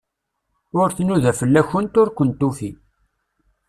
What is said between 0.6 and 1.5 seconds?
Ur tnuda